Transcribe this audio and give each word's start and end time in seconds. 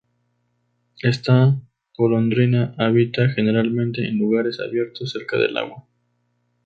Esta 1.03 1.61
golondrina 1.95 2.73
habita 2.79 3.29
generalmente 3.29 4.07
en 4.07 4.17
lugares 4.17 4.59
abiertos, 4.59 5.11
cerca 5.11 5.37
del 5.37 5.55
agua. 5.55 5.85